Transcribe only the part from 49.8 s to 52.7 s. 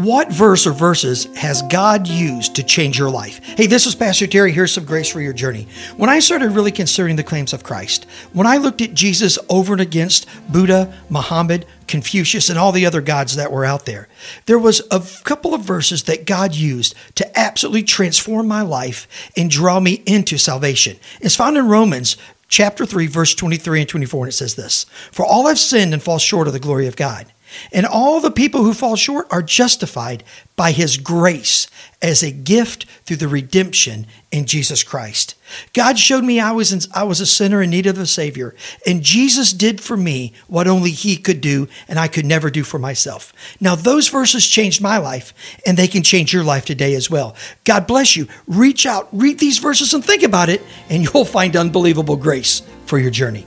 and think about it and you'll find unbelievable grace